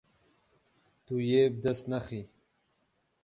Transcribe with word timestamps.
Tu 1.05 1.15
yê 1.29 1.41
bi 1.53 1.59
dest 1.63 1.85
nexî. 1.91 2.21